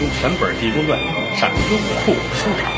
[0.00, 0.96] 用全本《地宫传》
[1.36, 2.70] 上优酷书场。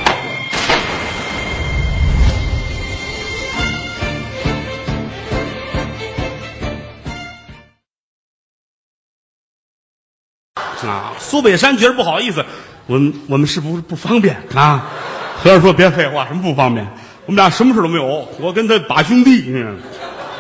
[10.89, 12.43] 啊，苏北山觉得不好意思，
[12.87, 14.91] 我们我们是不是不方便啊？
[15.37, 16.87] 和尚说别废话，什么不方便？
[17.27, 19.55] 我们俩什么事都没有，我跟他把兄弟，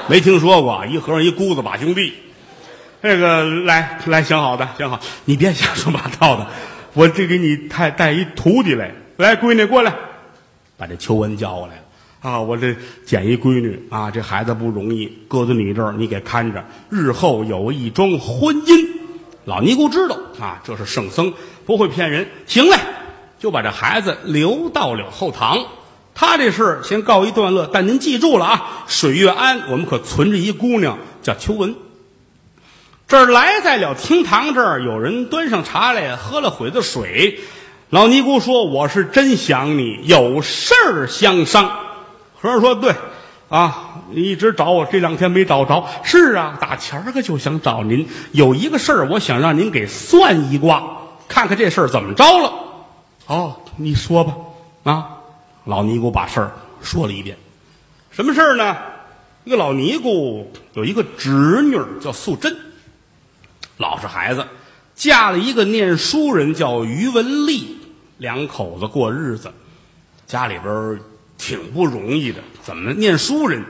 [0.09, 2.15] 没听说过一和尚一姑子把兄弟。
[3.03, 6.47] 这个来来，想好的想好，你别瞎说八道的，
[6.93, 9.95] 我这给你带带一徒弟来，来闺女过来，
[10.77, 11.83] 把这秋文叫过来了。
[12.21, 18.87] 啊，我这捡一闺女啊，这孩子不容易，搁在你这儿，你给看着，日后有一桩婚姻。
[19.47, 21.33] 老尼姑知道啊，这是圣僧，
[21.65, 22.29] 不会骗人。
[22.47, 22.77] 行嘞，
[23.39, 25.65] 就把这孩子留到了后堂。
[26.15, 31.75] 他这事先告一段落，但您记住了啊，水月庵我们可存着一姑娘叫秋文。
[33.11, 37.41] 这儿来在了厅堂这儿，有人端上茶来，喝了会子水。
[37.89, 41.69] 老尼姑说：“我是真想你，有事儿相商。”
[42.41, 42.95] 和尚说：“对，
[43.49, 45.85] 啊，你一直找我，这两天没找着。
[46.05, 50.81] 是啊，打前儿个就想找您，有一个事儿，我想让您给算一卦，
[51.27, 52.53] 看看这事儿怎么着了。
[53.27, 54.37] 哦，你说吧。
[54.85, 55.09] 啊，
[55.65, 57.37] 老尼姑把事儿说了一遍。
[58.13, 58.77] 什么事儿呢？
[59.43, 62.57] 一个老尼姑有一个侄女儿叫素贞，
[63.81, 64.47] 老实孩子，
[64.95, 67.79] 嫁了一个念书人叫于文丽，
[68.19, 69.51] 两口子过日子，
[70.27, 71.01] 家里边
[71.39, 72.41] 挺不容易的。
[72.63, 73.65] 怎么念书人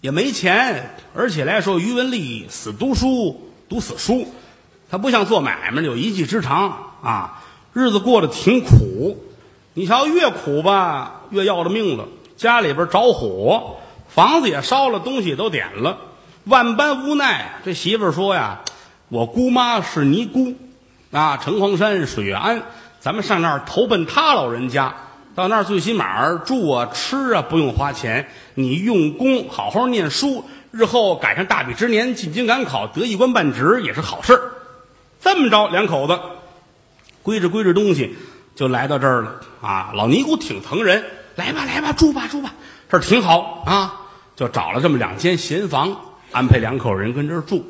[0.00, 4.32] 也没钱，而且来说于文丽死读书，读死书，
[4.90, 9.22] 他不像做买卖有一技之长啊，日子过得挺苦。
[9.74, 12.08] 你瞧，越苦吧，越要了命了。
[12.38, 13.76] 家里边着火，
[14.08, 15.98] 房子也烧了，东西都点了，
[16.44, 17.60] 万般无奈。
[17.62, 18.62] 这媳妇儿说呀
[19.14, 20.54] ：“我姑妈是尼姑，
[21.12, 22.64] 啊，城隍山水月庵，
[22.98, 24.92] 咱们上那儿投奔她老人家。
[25.36, 34.40] 到那儿最起码住啊、吃啊不用花钱，你用功好好念书，日后赶上大比之年进京赶考，得一官半职也是好事儿。
[35.20, 36.18] 这么着，两口子
[37.22, 38.16] 归置归置东西，
[38.56, 39.40] 就来到这儿了。
[39.62, 41.04] 啊，老尼姑挺疼人，
[41.36, 42.52] 来吧来吧，住吧住吧，
[42.88, 44.00] 这儿挺好啊。
[44.34, 46.00] 就找了这么两间闲房，
[46.32, 47.64] 安排两口人跟这儿住，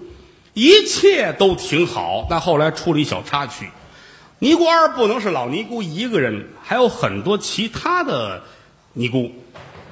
[0.55, 2.27] 一切都挺好。
[2.31, 3.69] 但后来出了一小插曲，
[4.39, 8.43] 尼姑庵不能是老尼姑一个人，还有很多其他的
[8.95, 9.33] 尼姑，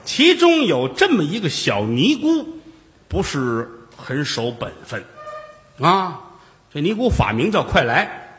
[0.04, 2.46] 其中有这么一个小尼姑，
[3.08, 5.04] 不是很守本分
[5.80, 6.20] 啊。
[6.72, 8.38] 这尼姑法名叫快来。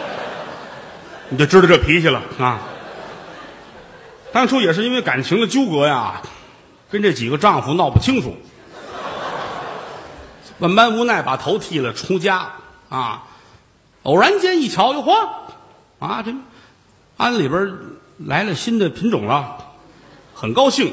[1.30, 2.62] 你就知道这脾气了啊！
[4.32, 6.22] 当初也是因为感情的纠葛呀，
[6.90, 8.36] 跟这几个丈夫闹不清楚，
[10.58, 12.52] 万般无奈把头剃了出家
[12.88, 13.24] 啊！
[14.02, 15.28] 偶然间一瞧，哟嚯，
[15.98, 16.34] 啊这
[17.16, 17.76] 庵里边
[18.18, 19.58] 来了新的品种了，
[20.34, 20.92] 很高兴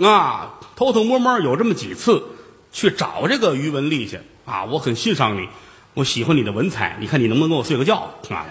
[0.00, 0.54] 啊！
[0.76, 2.24] 偷偷摸摸有这么几次
[2.72, 4.64] 去找这个于文丽去啊！
[4.64, 5.48] 我很欣赏你，
[5.94, 8.46] 我喜欢你的文采，你看你能不能跟我睡个觉啊？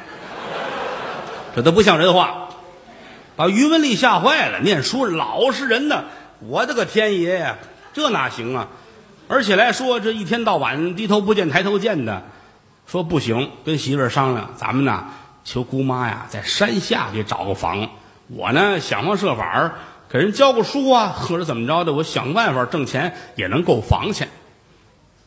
[1.56, 2.48] 这都不像人话，
[3.36, 4.62] 把于文丽吓坏了。
[4.62, 6.06] 念书老实人呢，
[6.40, 7.58] 我的个天爷呀，
[7.94, 8.70] 这哪行啊？
[9.34, 12.22] 而且来说，这一天到晚低头不见抬头见的，
[12.86, 15.06] 说不行，跟媳妇儿商量，咱们呢
[15.44, 17.90] 求姑妈呀，在山下给找个房。
[18.28, 19.74] 我呢想方设法
[20.08, 24.30] 给人教个书啊，或者怎么着的，我想办法挣钱也能够房钱。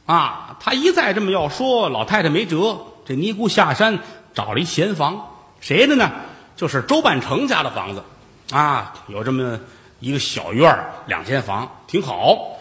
[0.07, 3.99] 啊，他一再这么要说，老太太没辙，这尼姑下山
[4.35, 5.31] 找了一闲房。
[5.59, 6.13] 谁的呢？
[6.55, 8.05] 就是周半成家的房子，
[8.53, 9.59] 啊，有这么
[9.99, 12.56] 一个小院两间房，挺好。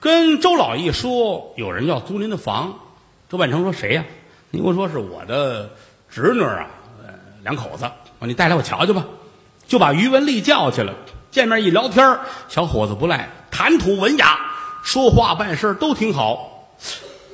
[0.00, 2.74] 跟周老一说，有人要租您的房。
[3.28, 4.04] 周半成说谁呀、
[4.50, 5.70] 你跟我说是我的
[6.08, 6.66] 侄女啊，
[7.42, 7.88] 两口子。
[8.20, 9.04] 你带来我瞧瞧吧，
[9.68, 10.94] 就把于文丽叫去了。
[11.30, 12.18] 见面一聊天
[12.48, 14.38] 小伙子不赖，谈吐文雅，
[14.82, 16.70] 说话办事都挺好。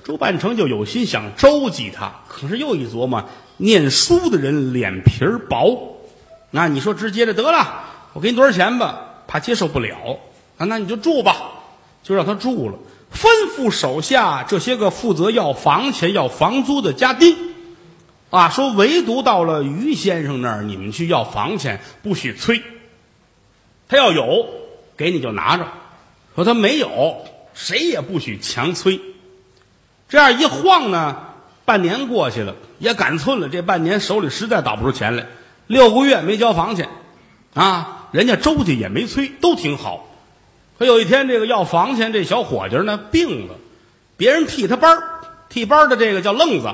[0.05, 3.25] 周半成就有心想周济他，可是又一琢磨，
[3.59, 5.97] 念书的人脸皮薄，
[6.51, 10.19] 那你说直接的得了，我给你多少钱吧，怕接受不了
[10.59, 11.53] 啊，那你就住吧，
[12.07, 12.79] 就让他住了，
[13.13, 13.27] 吩
[13.57, 17.37] 咐手下这些个负责要房钱、要房租的家丁，
[18.31, 22.63] 啊，说唯独到了于先生那儿，你们去要房钱不许催，
[23.89, 24.47] 他要有
[24.97, 25.67] 给你就拿着，
[26.37, 27.25] 说他没有，
[27.55, 29.01] 谁也不许强催。
[30.09, 31.17] 这样一晃呢，
[31.65, 33.49] 半年过去了，也赶寸了。
[33.49, 35.27] 这半年手里实在倒不出钱来，
[35.67, 36.89] 六个月没交房钱，
[37.55, 40.07] 啊，人家周家也没催，都挺好。
[40.79, 43.55] 可有一天，这个要房钱这小伙计呢病了，
[44.17, 45.03] 别人替他班儿
[45.49, 46.69] 替班儿的这个叫愣子，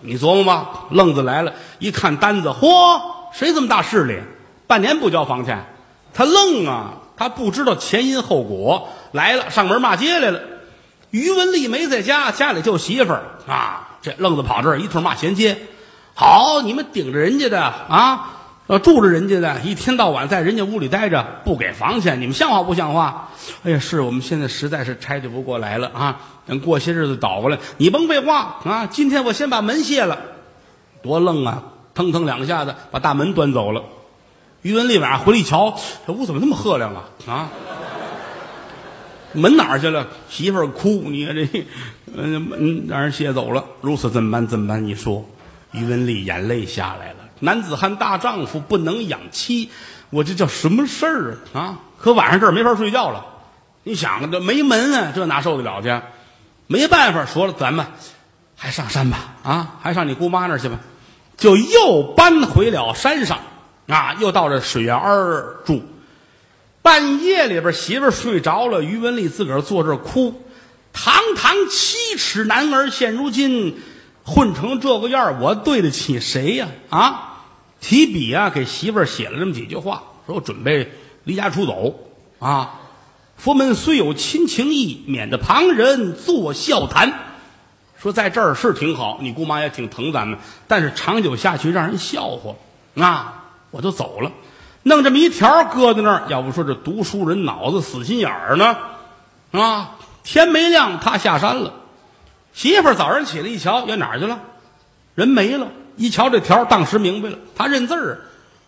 [0.00, 3.00] 你琢磨吧，愣子来了，一看单子，嚯，
[3.32, 4.18] 谁这么大势力？
[4.66, 5.66] 半年不交房钱，
[6.14, 10.40] 他愣啊，他不知道前因后果，来了上门骂街来了。
[11.10, 15.58] 于文丽没在家，家里就媳妇儿啊，这愣子跑这儿一通骂衔接。
[16.14, 18.35] 好，你们顶着人家的啊，
[18.68, 23.30] 呃，住着人家的，一天到晚在人家屋里待着，不给房钱，你们像话不像话？
[23.62, 26.20] 哎呀，是我们现在实在是拆解不过来了啊！
[26.46, 28.86] 等过些日子倒过来，你甭废话啊！
[28.86, 30.18] 今天我先把门卸了，
[31.00, 31.62] 多愣啊！
[31.94, 33.84] 腾腾两下子把大门端走了。
[34.62, 37.04] 于文丽晚上回来一瞧，这屋怎么那么赫亮啊？
[37.28, 37.48] 啊！
[39.32, 40.08] 门哪儿去了？
[40.28, 41.66] 媳妇儿哭，你看这，
[42.16, 43.64] 嗯，门让人卸走了。
[43.80, 44.46] 如此怎么办？
[44.46, 44.84] 怎么办？
[44.84, 45.24] 你说，
[45.76, 47.18] 于文丽眼泪下来了。
[47.38, 49.70] 男子汉大丈夫不能养妻，
[50.10, 51.60] 我这叫什么事儿啊？
[51.60, 51.78] 啊！
[51.98, 53.24] 可晚上这儿没法睡觉了。
[53.84, 56.00] 你想这没门啊，这哪受得了去？
[56.66, 57.86] 没办法，说了，咱们
[58.56, 60.80] 还上山吧，啊，还上你姑妈那儿去吧。
[61.36, 63.38] 就又搬回了山上，
[63.86, 65.84] 啊，又到这水源儿住。
[66.80, 70.42] 半夜里边，媳妇睡着了，于文丽自个儿坐这儿哭，
[70.92, 73.78] 堂堂七尺男儿，现如今
[74.26, 76.66] 混成这个样，我对得起谁呀？
[76.90, 77.44] 啊，
[77.80, 80.90] 提笔啊，给媳妇儿写了这么几句话，说我准备
[81.22, 81.94] 离家出走
[82.40, 82.80] 啊。
[83.36, 87.12] 佛门虽有亲情义，免得旁人作笑谈。
[87.98, 92.54] 说在这儿是挺好，你姑妈也挺疼咱们，但是长久下去让人笑话
[93.00, 94.32] 啊，我就走了。
[94.82, 98.76] 弄这么一条搁在那儿，要不说这读书人脑子死心眼儿呢，
[99.52, 99.98] 啊！
[100.24, 101.74] 天没亮，他下山了。
[102.56, 104.40] 媳妇儿早上起来一瞧，要哪儿去了？
[105.14, 105.68] 人没了。
[105.96, 108.20] 一瞧这条，当时明白了，他认字儿，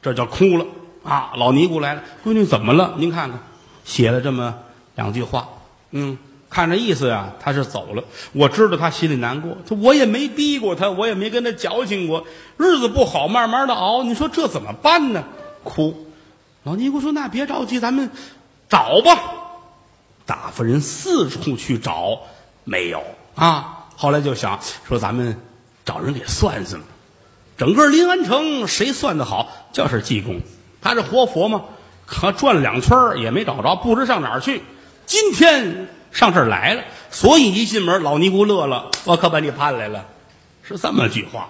[0.03, 0.67] 这叫哭了
[1.03, 1.33] 啊！
[1.37, 2.95] 老尼姑来了，闺女怎么了？
[2.99, 3.41] 您看看，
[3.85, 4.57] 写了这么
[4.95, 5.49] 两句话，
[5.91, 6.19] 嗯，
[6.51, 8.05] 看这意思呀，他是走了。
[8.33, 12.27] 我知道他心里难过，他我也没逼过他，我也没跟他矫情过，
[12.59, 14.03] 日子不好，慢慢的熬。
[14.05, 15.25] 你说这怎么办呢？
[15.65, 16.07] 哭。
[16.63, 18.11] 老尼姑说：“那别着急，咱们
[18.69, 19.19] 找吧。”
[20.27, 22.21] 大夫人四处去找，
[22.65, 23.03] 没有
[23.35, 23.78] 啊。
[24.01, 25.37] 后来就想说：“咱们
[25.85, 26.81] 找人给算算。”
[27.59, 29.51] 整个临安城谁算得好？
[29.73, 30.41] 就是济公，
[30.81, 31.65] 他是活佛吗？
[32.07, 34.63] 可转了两圈也没找着，不知上哪儿去。
[35.05, 40.07] 今天上这儿来了，所以一进门，老尼姑乐了：“我可把你盼来了。”
[40.63, 41.49] 是这么句话。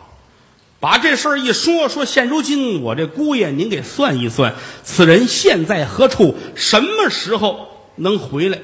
[0.81, 6.35] 把这事儿一说，说现如今我这姑爷，您给算一算，此人现在何处？
[6.55, 8.59] 什么时候能回来？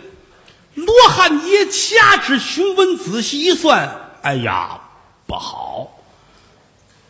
[0.75, 4.81] 罗汉爷掐指询问，仔细一算，哎呀，
[5.27, 5.91] 不好！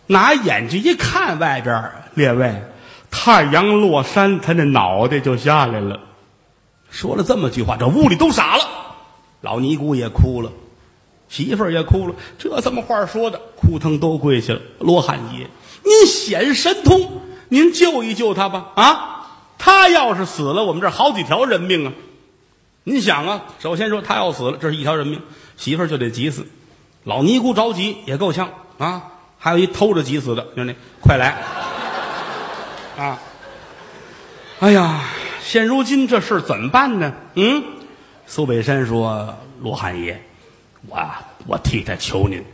[0.06, 2.62] 拿眼睛一看，外边列位，
[3.10, 6.00] 太阳落山，他那脑袋就下来了。
[6.90, 8.68] 说了这么句话，这屋里都傻了，
[9.40, 10.52] 老尼姑也哭了。
[11.28, 13.40] 媳妇儿也哭了，这怎么话说的？
[13.56, 14.60] 哭疼都跪下了。
[14.78, 15.48] 罗汉爷，
[15.82, 18.66] 您显神通，您救一救他吧！
[18.76, 19.26] 啊，
[19.58, 21.92] 他要是死了，我们这好几条人命啊！
[22.84, 25.20] 你想啊，首先说他要死了，这是一条人命，
[25.56, 26.46] 媳妇儿就得急死。
[27.02, 29.10] 老尼姑着急也够呛啊！
[29.38, 31.42] 还有一偷着急死的，兄弟，快来！
[32.96, 33.18] 啊！
[34.60, 35.04] 哎呀，
[35.42, 37.12] 现如今这事怎么办呢？
[37.34, 37.64] 嗯，
[38.26, 40.22] 苏北山说：“罗汉爷。”
[40.86, 42.44] 我啊我替他求您，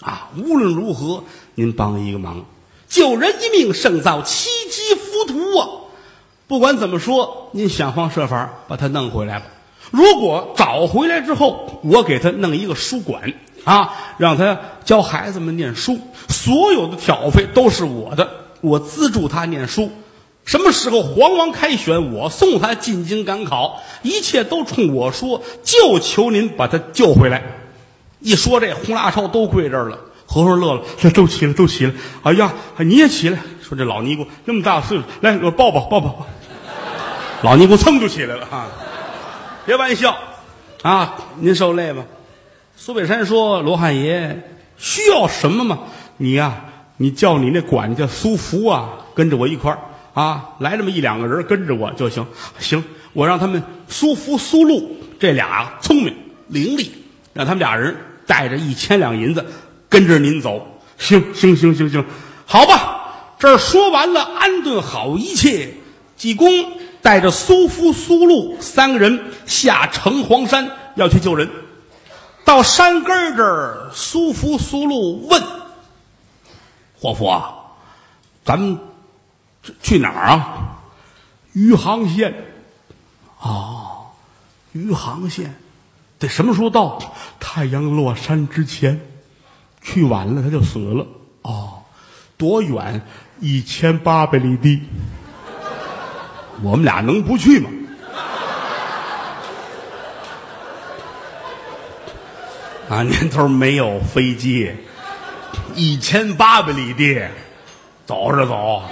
[0.00, 1.24] 啊，无论如何，
[1.56, 2.44] 您帮一个忙，
[2.88, 5.68] 救人一命胜造七级浮屠啊！
[6.46, 9.46] 不管怎么说，您想方设法把他弄回来吧。
[9.90, 13.32] 如果找回来之后，我给他弄一个书馆
[13.64, 15.98] 啊，让他教孩子们念书，
[16.28, 18.28] 所有的挑费都是我的，
[18.60, 19.90] 我资助他念书。
[20.44, 27.42] 什么时候皇王开选，我送他进京赶考，一切都冲我说，就求您把他救回来。
[28.20, 29.98] 一说这，呼啦超都跪这儿了。
[30.26, 31.92] 和尚乐了，这都起来，都起来。
[32.22, 33.38] 哎呀，你也起来。
[33.66, 36.26] 说这老尼姑那么大岁数，来，我抱抱，抱抱。
[37.42, 38.66] 老尼姑噌就起来了啊！
[39.64, 40.16] 别玩笑
[40.82, 41.16] 啊！
[41.40, 42.04] 您受累吧？
[42.76, 44.42] 苏北山说：“罗汉爷
[44.76, 45.78] 需要什么吗？
[46.18, 46.64] 你呀，
[46.98, 49.78] 你叫你那管家苏福啊，跟着我一块儿。”
[50.14, 52.26] 啊，来这么一两个人跟着我就行。
[52.58, 56.14] 行，我让他们苏福、苏禄这俩聪明
[56.48, 56.90] 伶俐，
[57.32, 59.44] 让他们俩人带着一千两银子
[59.88, 60.68] 跟着您走。
[60.98, 62.04] 行行行行行，
[62.46, 62.93] 好吧。
[63.44, 65.74] 这儿说完了，安顿好一切，
[66.16, 66.48] 济公
[67.02, 71.50] 带着苏福、苏禄三个人下城隍山要去救人。
[72.46, 75.42] 到山根这儿，苏福、苏禄问
[76.98, 77.76] 活佛
[78.46, 78.78] ：“咱们。”
[79.82, 80.78] 去哪儿啊？
[81.52, 82.46] 余杭县。
[83.38, 84.08] 啊，
[84.72, 85.54] 余杭县，
[86.18, 86.98] 得什么时候到？
[87.38, 89.06] 太阳落山之前。
[89.82, 91.06] 去晚了他就死了。
[91.42, 91.82] 哦，
[92.38, 93.06] 多远？
[93.40, 94.82] 一千八百里地。
[96.62, 97.70] 我们俩能不去吗？
[102.88, 104.70] 啊，年头没有飞机，
[105.74, 107.20] 一千八百里地，
[108.06, 108.82] 走着走，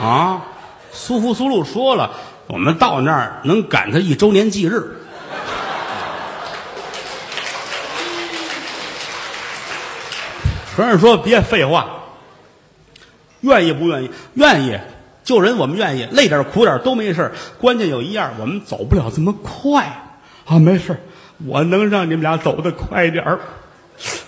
[0.00, 0.42] 啊，
[0.90, 2.10] 苏福苏禄说了，
[2.46, 4.96] 我们到那儿能赶他一周年忌日。
[10.74, 11.97] 和尚说：“别废话，
[13.40, 14.10] 愿意不愿意？
[14.34, 14.78] 愿意，
[15.24, 20.12] 救人我们愿意，累点苦点都没事关键有一样，我们走不了这么快
[20.44, 20.58] 啊！
[20.58, 21.00] 没事
[21.46, 23.40] 我能让你们俩走得快点儿。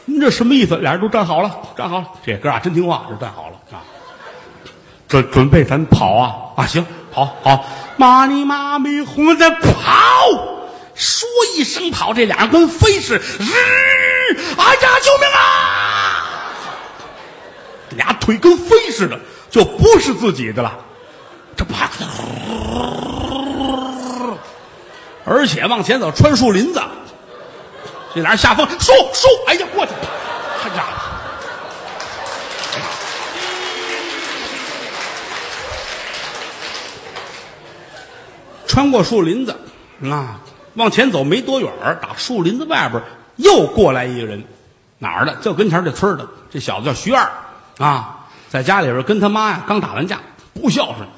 [0.05, 0.77] 你这什么意思？
[0.77, 2.07] 俩人都站好了，站好了。
[2.25, 3.83] 这哥俩真听话，就站好了啊。
[5.09, 6.67] 准准备咱跑啊啊！
[6.67, 7.65] 行，跑好，
[7.97, 10.61] 妈你妈咪哄的跑。
[10.95, 11.27] 说
[11.57, 14.37] 一声跑，这俩人跟飞似的，日！
[14.59, 15.80] 哎呀，救命啊！
[17.97, 19.19] 俩腿跟飞似的，
[19.51, 20.79] 就不是自己的了。
[21.57, 21.91] 这啪，
[25.25, 26.81] 而且往前走，穿树林子。
[28.15, 29.93] 这俩人下风，树树，哎呀，过去！
[30.65, 30.85] 哎呀，
[38.67, 39.55] 穿过树林子
[40.05, 40.41] 啊，
[40.75, 43.03] 往前走没多远儿，打树林子外边
[43.37, 44.43] 又过来一个人，
[44.99, 45.37] 哪儿的？
[45.37, 46.27] 就跟前这村的。
[46.51, 47.31] 这小子叫徐二
[47.81, 50.21] 啊，在家里边跟他妈呀刚打完架，
[50.53, 51.09] 不孝顺，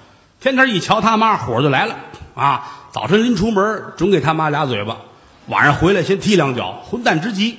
[0.40, 1.96] 天天一瞧他妈火就来了
[2.36, 2.78] 啊。
[2.92, 4.98] 早晨临出门准给他妈俩嘴巴。
[5.48, 7.58] 晚上回来先踢两脚，混蛋之极。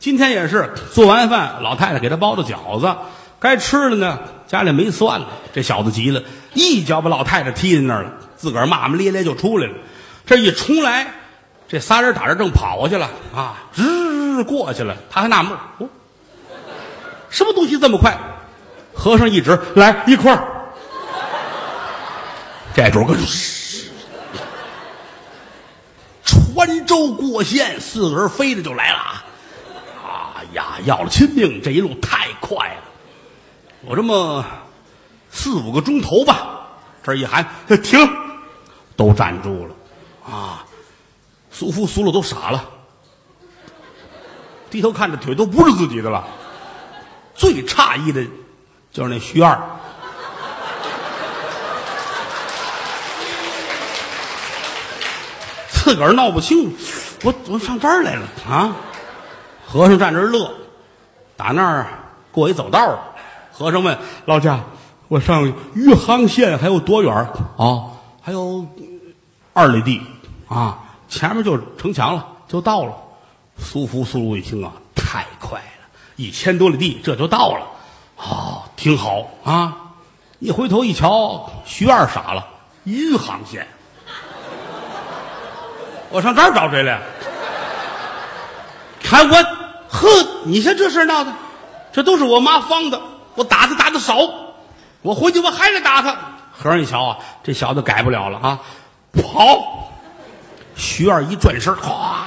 [0.00, 2.96] 今天也是做完饭，老太太给他包的饺子，
[3.38, 5.28] 该吃的呢，家里没蒜了。
[5.52, 6.22] 这小子急了，
[6.54, 9.74] 一脚把老太太踢在那儿了，自个儿骂骂咧咧就出来了。
[10.26, 11.06] 这一冲来，
[11.68, 14.96] 这仨人打着正跑过去了啊，日过去了。
[15.08, 15.88] 他还纳闷哦，
[17.28, 18.18] 什么东西这么快？
[19.00, 20.44] 和尚一指，来一块儿。
[22.74, 23.16] 这主跟。
[26.22, 30.36] 穿州过县，四个人飞着就来了啊！
[30.36, 31.62] 哎呀，要了亲命！
[31.62, 32.82] 这一路太快了，
[33.88, 34.44] 有这么
[35.30, 36.66] 四五个钟头吧。
[37.02, 37.48] 这一喊
[37.82, 37.98] 停，
[38.96, 39.74] 都站住了
[40.30, 40.66] 啊！
[41.50, 42.68] 苏夫苏禄都傻了，
[44.68, 46.26] 低头看着腿都不是自己的了。
[47.34, 48.22] 最诧异的，
[48.92, 49.56] 就是那徐二。
[55.72, 56.76] 自个儿闹不清，
[57.24, 58.76] 我我上这儿来了啊！
[59.66, 60.52] 和尚站这儿乐，
[61.36, 61.86] 打那儿
[62.32, 62.98] 过一走道
[63.52, 64.60] 和尚问老家
[65.08, 67.14] ：“我上余杭县还有多远
[67.56, 67.90] 啊？
[68.20, 68.66] 还有
[69.52, 70.02] 二里地
[70.48, 70.78] 啊，
[71.08, 72.94] 前面就城墙了，就到了。”
[73.58, 77.66] 苏福苏禄一听啊，太快了，一千多里地这就到了，
[78.22, 79.76] 哦，挺好啊！
[80.38, 82.46] 一回头一瞧，徐二傻了，
[82.84, 83.66] 余杭县。
[86.10, 87.00] 我上这儿找谁来？
[89.02, 89.36] 看我，
[89.88, 90.08] 呵，
[90.44, 91.32] 你像这事闹的，
[91.92, 93.00] 这都是我妈放的。
[93.36, 94.16] 我打他打的少，
[95.02, 96.16] 我回去我还得打他。
[96.52, 98.60] 和尚一瞧啊，这小子改不了了啊，
[99.12, 99.92] 跑！
[100.76, 102.24] 徐二一转身，哗，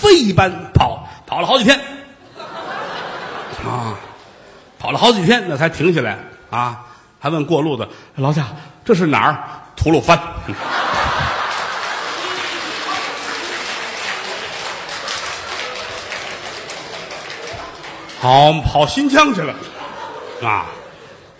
[0.00, 1.78] 飞一般跑，跑了好几天，
[3.64, 3.94] 啊，
[4.86, 6.16] 跑了好几天，那才停下来
[6.48, 6.86] 啊，
[7.18, 8.46] 还问过路的老家
[8.84, 9.42] 这是哪儿？
[9.74, 10.16] 吐鲁番。
[18.20, 19.52] 好跑新疆去了，
[20.44, 20.66] 啊，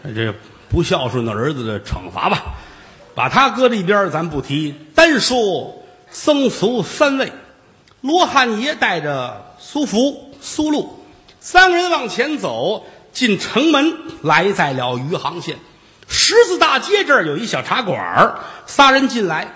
[0.02, 0.34] 这
[0.68, 2.42] 不孝顺的儿子的惩罚吧，
[3.14, 4.74] 把他搁在一边咱不提。
[4.92, 7.32] 单说僧俗三位，
[8.00, 11.04] 罗汉爷带着苏福、苏禄
[11.38, 12.84] 三个人往前走，
[13.16, 15.56] 进城门，来在了余杭县
[16.06, 19.54] 十字大街这儿有一小茶馆儿，仨人进来，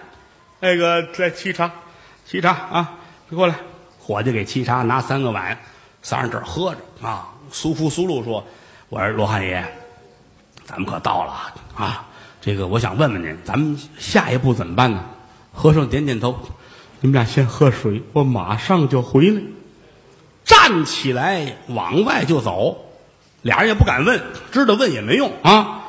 [0.61, 1.71] 那个来沏茶，
[2.27, 2.95] 沏茶啊，
[3.29, 3.57] 过来，
[3.99, 5.59] 伙计给沏茶，拿三个碗。
[6.03, 8.47] 仨人这儿喝着啊，苏福苏禄说
[8.89, 9.63] ：“我说罗汉爷，
[10.65, 12.09] 咱们可到了啊！
[12.41, 15.05] 这个我想问问您，咱们下一步怎么办呢？”
[15.53, 16.41] 和尚点点头
[17.03, 19.43] ：“你们俩先喝水，我马上就回来。”
[20.47, 22.90] 站起来往外就走，
[23.43, 24.21] 俩人也不敢问，
[24.53, 25.81] 知道问也没用啊。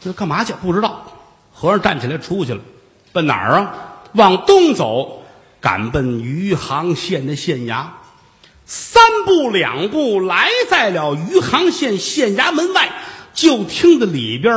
[0.00, 0.52] 这干嘛去？
[0.62, 1.06] 不知道。
[1.52, 2.60] 和尚站起来出去了，
[3.12, 3.74] 奔哪儿啊？
[4.14, 5.22] 往东走，
[5.60, 7.84] 赶奔余杭县的县衙。
[8.64, 12.90] 三步两步来在了余杭县县衙门外，
[13.34, 14.54] 就听得里边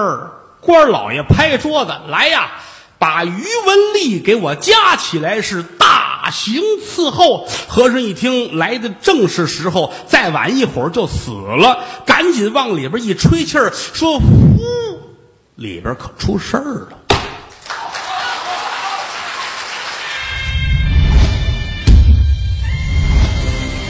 [0.62, 2.52] 官老爷拍桌子：“来呀，
[2.98, 7.48] 把余文丽给我加起来是大刑伺候。
[7.68, 14.60] 和尚一听来的正是时候，再晚一会儿就死了，赶紧往里边一吹气儿，说：“呼，
[15.56, 16.90] 里边可出事儿了。”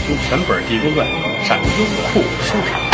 [0.08, 1.08] 听全本《地沟传》，
[1.48, 1.64] 上优
[2.14, 2.85] 酷收看。